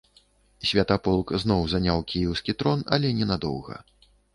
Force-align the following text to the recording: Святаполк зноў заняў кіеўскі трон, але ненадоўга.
Святаполк 0.69 1.35
зноў 1.45 1.61
заняў 1.75 2.03
кіеўскі 2.15 2.51
трон, 2.63 2.87
але 2.97 3.17
ненадоўга. 3.23 3.83